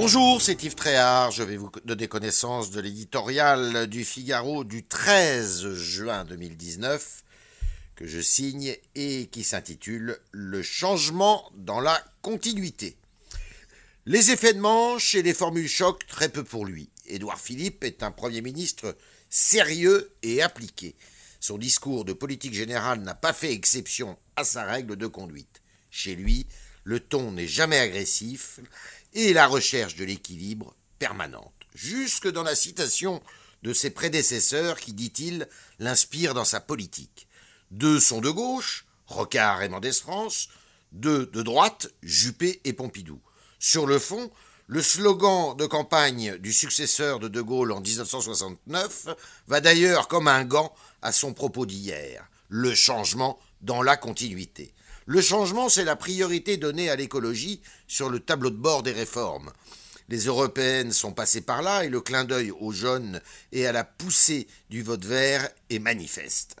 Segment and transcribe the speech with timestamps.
[0.00, 1.32] Bonjour, c'est Yves Tréhard.
[1.32, 7.24] Je vais vous donner connaissance de l'éditorial du Figaro du 13 juin 2019
[7.96, 12.96] que je signe et qui s'intitule Le changement dans la continuité.
[14.06, 16.90] Les effets de manche et les formules choc, très peu pour lui.
[17.06, 18.96] Édouard Philippe est un Premier ministre
[19.28, 20.94] sérieux et appliqué.
[21.40, 25.60] Son discours de politique générale n'a pas fait exception à sa règle de conduite.
[25.90, 26.46] Chez lui,
[26.88, 28.60] le ton n'est jamais agressif
[29.12, 33.22] et la recherche de l'équilibre permanente, jusque dans la citation
[33.62, 35.48] de ses prédécesseurs qui, dit-il,
[35.80, 37.28] l'inspire dans sa politique.
[37.70, 40.48] Deux sont de gauche, Rocard et Mendès France,
[40.92, 43.20] deux de droite, Juppé et Pompidou.
[43.58, 44.30] Sur le fond,
[44.66, 49.08] le slogan de campagne du successeur de De Gaulle en 1969
[49.46, 54.72] va d'ailleurs comme un gant à son propos d'hier, le changement dans la continuité.
[55.06, 59.50] Le changement, c'est la priorité donnée à l'écologie sur le tableau de bord des réformes.
[60.08, 63.20] Les européennes sont passées par là et le clin d'œil aux jeunes
[63.52, 66.56] et à la poussée du vote vert est manifeste.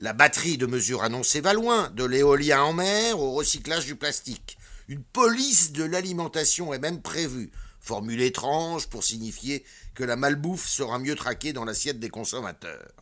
[0.00, 4.56] La batterie de mesures annoncées va loin, de l'éolien en mer au recyclage du plastique.
[4.88, 10.98] Une police de l'alimentation est même prévue, formule étrange pour signifier que la malbouffe sera
[10.98, 12.92] mieux traquée dans l'assiette des consommateurs.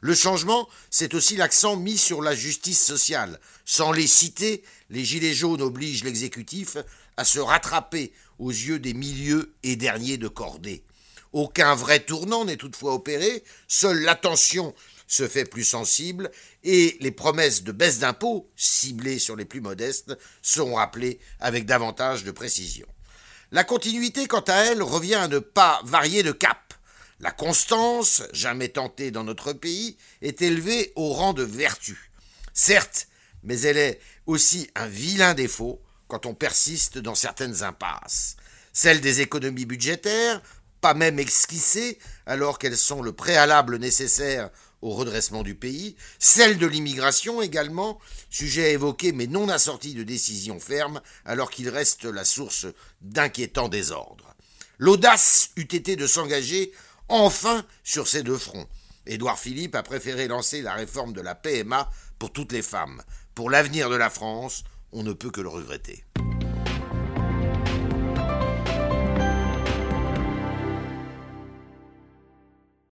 [0.00, 3.40] Le changement, c'est aussi l'accent mis sur la justice sociale.
[3.64, 6.76] Sans les citer, les Gilets jaunes obligent l'exécutif
[7.16, 10.84] à se rattraper aux yeux des milieux et derniers de cordée.
[11.32, 14.74] Aucun vrai tournant n'est toutefois opéré, seule l'attention
[15.06, 16.30] se fait plus sensible
[16.64, 22.24] et les promesses de baisse d'impôts, ciblées sur les plus modestes, seront rappelées avec davantage
[22.24, 22.86] de précision.
[23.52, 26.65] La continuité, quant à elle, revient à ne pas varier de cap.
[27.20, 32.10] La constance, jamais tentée dans notre pays, est élevée au rang de vertu.
[32.52, 33.08] Certes,
[33.42, 38.36] mais elle est aussi un vilain défaut quand on persiste dans certaines impasses.
[38.72, 40.42] Celle des économies budgétaires,
[40.82, 44.50] pas même esquissées alors qu'elles sont le préalable nécessaire
[44.82, 47.98] au redressement du pays, celle de l'immigration également,
[48.28, 52.66] sujet évoqué mais non assorti de décisions fermes alors qu'il reste la source
[53.00, 54.34] d'inquiétants désordres.
[54.78, 56.72] L'audace eût été de s'engager
[57.08, 58.66] enfin sur ces deux fronts.
[59.06, 63.02] Édouard Philippe a préféré lancer la réforme de la PMA pour toutes les femmes.
[63.34, 66.04] Pour l'avenir de la France, on ne peut que le regretter.